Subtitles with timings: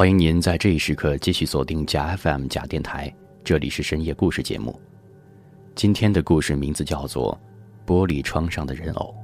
[0.00, 3.14] 欢迎您在这一时刻继续锁定假 FM 假电台，
[3.44, 4.80] 这里是深夜故事节目。
[5.74, 7.38] 今天的故事名字叫做
[7.86, 9.14] 《玻璃窗上的人偶》。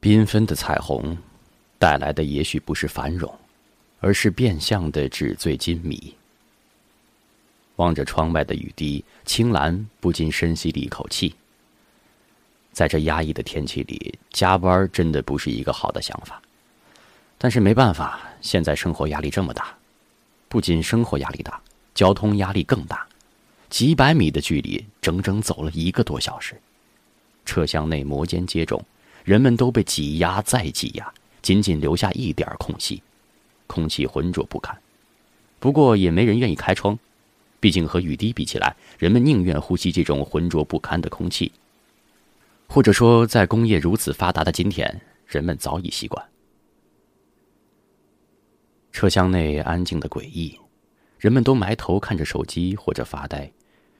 [0.00, 1.18] 缤纷的彩虹
[1.80, 3.28] 带来的也许不是繁荣，
[3.98, 6.14] 而是变相的纸醉金迷。
[7.74, 11.34] 望着窗外的雨滴，青兰不禁深吸了一口气。
[12.70, 16.40] 在这压抑的天气里，加班真的不是一个好的想法。
[17.44, 19.76] 但是没办法，现在生活压力这么大，
[20.48, 21.60] 不仅生活压力大，
[21.94, 23.06] 交通压力更大。
[23.68, 26.58] 几百米的距离，整整走了一个多小时。
[27.44, 28.80] 车厢内摩肩接踵，
[29.24, 31.12] 人们都被挤压再挤压，
[31.42, 33.02] 仅仅留下一点空隙，
[33.66, 34.74] 空气浑浊不堪。
[35.60, 36.98] 不过也没人愿意开窗，
[37.60, 41.52] 毕竟和雨滴比起来，人们宁愿呼吸这种浑浊不堪的空气。
[42.68, 46.24] 或者说，在工业如此发达的今天，人们早已习惯。
[48.94, 50.56] 车厢内安静的诡异，
[51.18, 53.52] 人们都埋头看着手机或者发呆，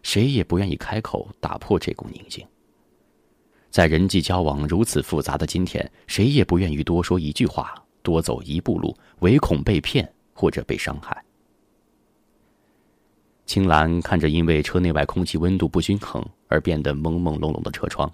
[0.04, 2.46] 谁也不愿意开口打破这股宁静。
[3.70, 11.24] 在人际交往如此复杂的今天，谁也不愿意多说一句话，多走一步路，唯恐被骗或者被伤害。
[13.46, 18.10] 青兰看着因为车内外空气温度不均衡而变得朦朦胧胧的车窗，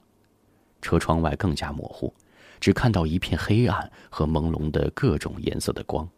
[0.80, 2.10] 车窗外更加模糊，
[2.58, 6.08] 只看到一片黑暗和朦胧的各种颜色的光。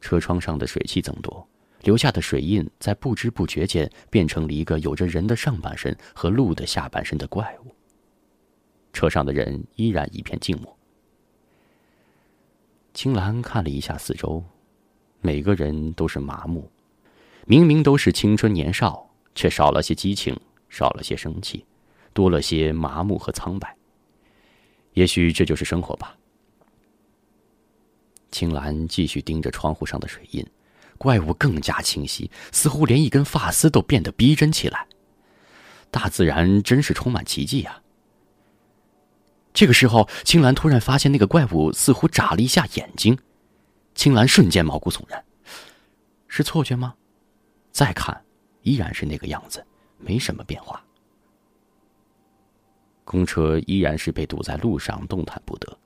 [0.00, 1.46] 车窗上的水汽增多，
[1.82, 7.74] 留下的水印在不知不觉间变成了一个有着人的上半身和鹿的下半身的怪物。
[8.92, 10.76] 车上的人依然一片静默。
[12.94, 14.42] 青兰看了一下四周，
[15.20, 16.68] 每个人都是麻木，
[17.46, 20.36] 明明都是青春年少，却少了些激情，
[20.68, 21.64] 少了些生气，
[22.12, 23.76] 多了些麻木和苍白。
[24.94, 26.17] 也许这就是生活吧。
[28.30, 30.46] 青兰继续盯着窗户上的水印，
[30.98, 34.86] 怪物更加清晰，似乎连一根发丝都变得逼真起来。
[35.90, 37.82] 大自然真是充满奇迹啊！
[39.54, 43.18] 这个时候，青兰突然发现那个怪物似乎眨了一下眼睛，
[43.94, 45.24] 青兰瞬间毛骨悚然，
[46.26, 46.94] 是错觉吗？
[47.72, 48.22] 再看，
[48.62, 49.64] 依然是那个样子，
[49.96, 50.84] 没什么变化。
[53.04, 55.77] 公车依然是被堵在路上，动弹不得。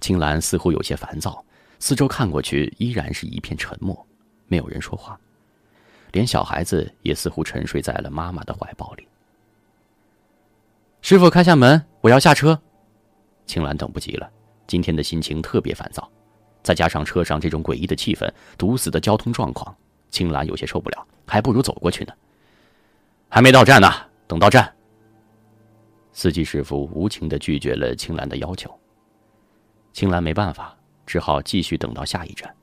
[0.00, 1.44] 青兰似乎有些烦躁，
[1.78, 4.06] 四周看过去依然是一片沉默，
[4.46, 5.18] 没有人说话，
[6.12, 9.06] 连小孩子也似乎沉睡在了妈妈的怀抱里。
[11.02, 12.60] 师傅，开下门，我要下车。
[13.46, 14.30] 青兰等不及了，
[14.66, 16.10] 今天的心情特别烦躁，
[16.62, 19.74] 再加上车上这种诡异的气氛、堵死的交通状况，
[20.10, 22.12] 青兰有些受不了，还不如走过去呢。
[23.28, 23.88] 还没到站呢，
[24.26, 24.70] 等到站。
[26.12, 28.76] 司机师傅无情的拒绝了青兰的要求。
[29.98, 30.72] 青兰没办法，
[31.06, 32.54] 只好继续等到下一站。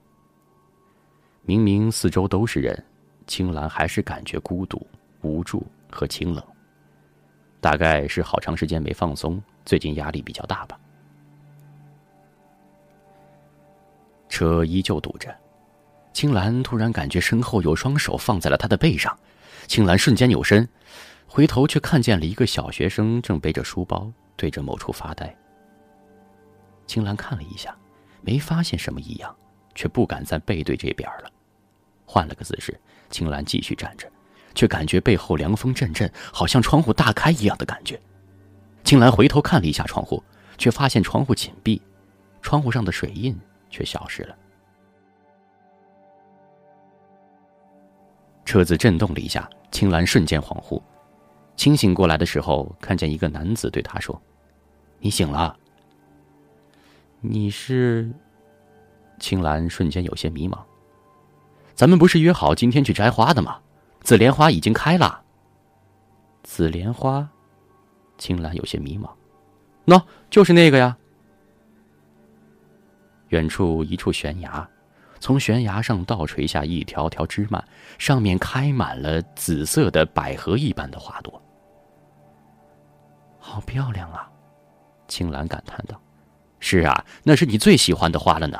[1.41, 2.85] 明明四周都是人，
[3.28, 4.88] 青兰还是感觉孤独、
[5.19, 6.41] 无助和清冷。
[7.59, 10.79] 大概是好长时间没放松，最近压力比较大吧。
[14.29, 15.35] 车依旧堵着，
[16.13, 19.13] 青兰突然感觉身后有双手放在了她的背上，
[19.67, 20.66] 青兰瞬间扭身，
[21.28, 25.35] 回头却看见了一个小学生正背着书包对着某处发呆。
[26.88, 27.75] 青兰看了一下，
[28.22, 29.35] 没发现什么异样，
[29.73, 31.31] 却不敢再背对这边了。
[32.06, 32.79] 换了个姿势，
[33.09, 34.09] 青兰继续站着，
[34.53, 38.00] 却感觉背后凉风阵阵，好像窗户大开一样的感觉。
[38.84, 40.23] 青兰回头看了一下窗户，
[40.57, 41.81] 却发现窗户紧闭，
[42.41, 43.35] 窗户上的水印
[43.69, 44.35] 却消失了。
[48.46, 50.79] 车子震动了一下，青兰瞬间恍惚，
[51.57, 54.22] 清醒过来的时候，看见一个男子对她说
[55.02, 55.57] ：“你醒了。”
[57.27, 58.11] 你是，
[59.19, 60.59] 青兰瞬间有些迷茫。
[61.73, 63.59] 咱们不是约好今天去摘花的吗？
[64.01, 65.23] 紫莲花已经开了。
[66.43, 67.27] 紫莲花，
[68.17, 69.09] 青兰有些迷茫。
[69.85, 70.95] 喏，就是那个呀。
[73.29, 74.67] 远处一处悬崖，
[75.19, 77.63] 从悬崖上倒垂下一条条枝蔓，
[77.97, 81.41] 上面开满了紫色的百合一般的花朵。
[83.39, 84.29] 好漂亮啊！
[85.07, 85.99] 青兰感叹道。
[86.67, 88.59] 是啊，那是你最喜欢的花了呢。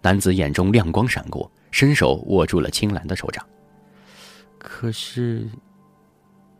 [0.00, 3.46] 男子眼中亮光闪过，伸手握住了青兰的手掌。
[4.58, 5.46] 可是，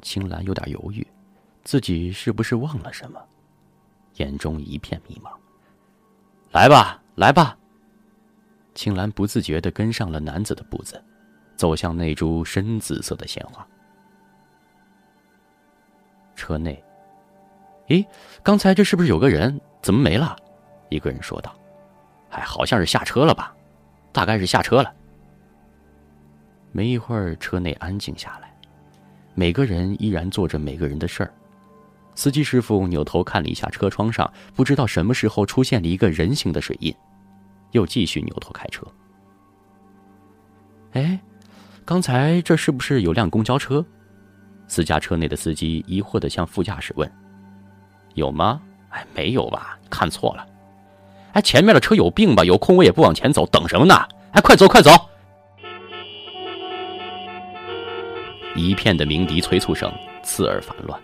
[0.02, 1.06] 青兰有点犹豫，
[1.64, 3.18] 自己是不是忘了什么？
[4.16, 5.30] 眼中一片迷茫。
[6.50, 7.56] 来吧，来吧。
[8.74, 11.02] 青兰不自觉的跟上了男子的步子，
[11.56, 13.66] 走向那株深紫色的鲜花。
[16.36, 16.84] 车内，
[17.88, 18.04] 咦，
[18.42, 19.58] 刚才这是不是有个人？
[19.82, 20.36] 怎么没了？
[20.90, 21.54] 一个人说道
[22.30, 23.54] ：“哎，好像是下车了吧？
[24.12, 24.92] 大概是下车了。”
[26.72, 28.54] 没一会儿，车内安静下来，
[29.34, 31.32] 每个人依然做着每个人的事儿。
[32.14, 36.94] 司机师傅扭头看了一下车窗上，不知道什么时候出现了一个人形的水印，
[37.70, 38.86] 又继续扭头开车。
[40.92, 41.18] 哎，
[41.84, 43.84] 刚才这是不是有辆公交车？
[44.68, 47.10] 私家车内的司机疑惑的向副驾驶问
[48.14, 48.60] ：“有吗？
[48.90, 49.78] 哎，没有吧？
[49.88, 50.46] 看错了。
[51.32, 52.44] 哎，前面的车有病吧？
[52.44, 53.94] 有空位也不往前走，等什么呢？
[54.32, 54.90] 哎，快走，快走！”
[58.56, 59.90] 一片的鸣笛催促声
[60.22, 61.00] 刺耳烦乱。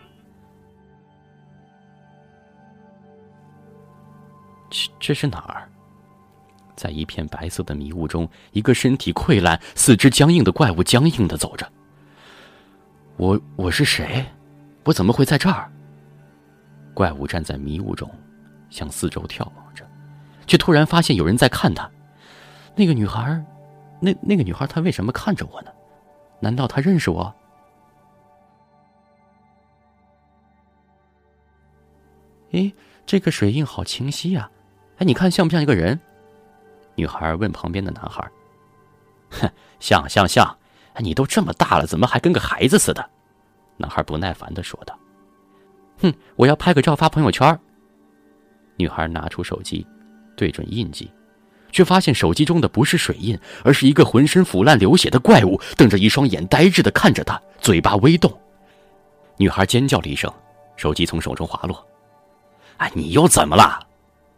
[4.68, 5.68] 这这是哪儿？
[6.74, 11.66] 在一片白色的迷雾中，一个身体溃烂、四肢僵硬的怪物僵硬的走着。
[13.16, 14.26] 我我是谁？
[14.84, 15.72] 我怎么会在这儿？
[16.92, 18.10] 怪物站在迷雾中，
[18.68, 19.85] 向四周眺望着，
[20.46, 21.90] 却突然发现有人在看他。
[22.74, 23.44] 那个女孩，
[24.00, 25.70] 那那个女孩，她为什么看着我呢？
[26.40, 27.34] 难道她认识我？
[32.52, 32.72] 诶，
[33.04, 34.50] 这个水印好清晰呀！
[34.98, 35.98] 哎，你看像不像一个人？
[36.94, 38.30] 女孩问旁边的男孩。
[39.30, 39.50] 哼，
[39.80, 40.56] 像像像！
[40.98, 43.10] 你都这么大了，怎么还跟个孩子似的？
[43.76, 44.98] 男孩不耐烦的说道。
[45.98, 47.58] 哼，我要拍个照发朋友圈。
[48.76, 49.86] 女孩拿出手机，
[50.36, 51.10] 对准印记，
[51.72, 58.32] 却发现手机中的不是水印，而是一个浑身腐烂流血的怪物，瞪着一双眼，呆滞的看着他，嘴巴微动。
[59.38, 60.32] 女孩尖叫了一声，
[60.76, 61.84] 手机从手中滑落。
[62.76, 63.80] 哎，你又怎么了？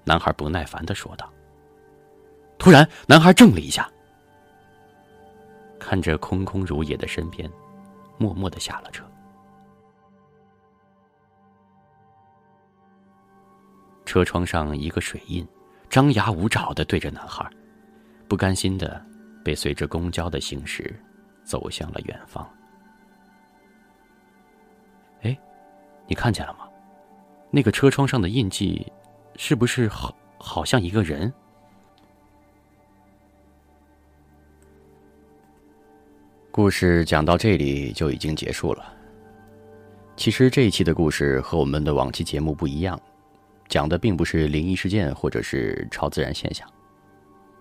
[0.05, 1.31] 男孩不耐烦的说道。
[2.59, 3.89] 突然，男孩怔了一下，
[5.79, 7.49] 看着空空如也的身边，
[8.17, 9.05] 默默的下了车。
[14.05, 15.47] 车窗上一个水印，
[15.99, 17.45] 张牙舞爪的对着男孩，
[18.29, 19.05] 不甘心的
[19.45, 20.95] 被随着公交的行驶，
[21.43, 22.49] 走向了远方。
[25.23, 25.37] 哎，
[26.07, 26.69] 你看见了吗？
[27.51, 28.87] 那个车窗上的印记。
[29.35, 31.33] 是不是好，好像一个人？
[36.53, 38.95] 故事讲到这里就已经结束了。
[40.15, 42.97] 其实这一期的故事和我们的往期节目不一样，
[43.69, 46.69] 讲的并不是灵异事件或者是超自然现象。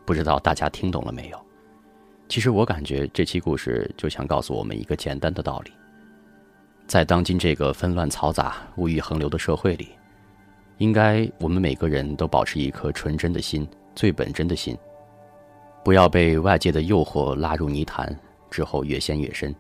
[0.06, 1.40] 不知道大家听懂了没有？
[2.30, 5.72] 其实我感觉这期故事就想告诉我们一个简单的道理：
[6.88, 9.90] 在当今这个纷乱嘈杂、物欲横流的社会里。
[10.78, 14.78] 应该，我们每个人都保持一颗纯真的心，最本真的心，
[15.84, 18.16] 不要被外界的诱惑拉入泥潭，
[18.52, 19.56] 之后越陷越深。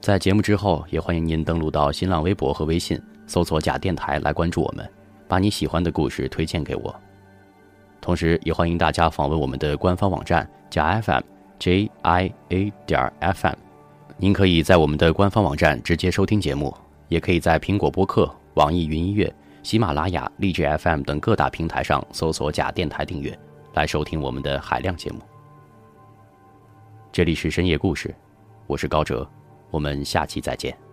[0.00, 4.88] 在节目之后，也欢迎您登录到新浪微博和微信，搜索“假电台”来关注我们，
[5.28, 6.94] 把你喜欢的故事推荐给我。
[8.00, 13.56] 同时，也欢迎大家访问我们的官方网站“假 FM”，J I A 点 F M。
[14.16, 16.74] 您可以在我们的官方网站直接收听节目，
[17.08, 19.32] 也可以在苹果播客、网易云音乐。
[19.62, 23.36] 喜马拉雅、荔枝 FM 等各大平台上搜索“假电台”订阅，
[23.74, 25.18] 来收听我们的海量节目。
[27.10, 28.14] 这里是深夜故事，
[28.68, 29.28] 我是高哲，
[29.72, 30.85] 我们下期再见。